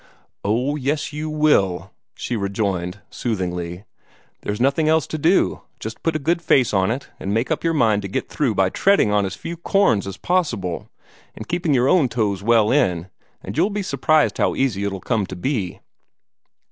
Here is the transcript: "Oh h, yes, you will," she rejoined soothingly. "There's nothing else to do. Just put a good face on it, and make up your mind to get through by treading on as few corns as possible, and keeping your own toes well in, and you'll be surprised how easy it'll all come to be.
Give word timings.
"Oh 0.43 0.77
h, 0.79 0.81
yes, 0.83 1.13
you 1.13 1.29
will," 1.29 1.91
she 2.15 2.35
rejoined 2.35 3.01
soothingly. 3.11 3.85
"There's 4.41 4.59
nothing 4.59 4.89
else 4.89 5.05
to 5.05 5.19
do. 5.19 5.61
Just 5.79 6.01
put 6.01 6.15
a 6.15 6.17
good 6.17 6.41
face 6.41 6.73
on 6.73 6.89
it, 6.89 7.09
and 7.19 7.35
make 7.35 7.51
up 7.51 7.63
your 7.63 7.75
mind 7.75 8.01
to 8.01 8.07
get 8.07 8.27
through 8.27 8.55
by 8.55 8.69
treading 8.71 9.11
on 9.11 9.27
as 9.27 9.35
few 9.35 9.55
corns 9.57 10.07
as 10.07 10.17
possible, 10.17 10.89
and 11.35 11.47
keeping 11.47 11.75
your 11.75 11.87
own 11.87 12.09
toes 12.09 12.41
well 12.41 12.71
in, 12.71 13.11
and 13.43 13.55
you'll 13.55 13.69
be 13.69 13.83
surprised 13.83 14.39
how 14.39 14.55
easy 14.55 14.85
it'll 14.85 14.95
all 14.95 15.01
come 15.01 15.27
to 15.27 15.35
be. 15.35 15.81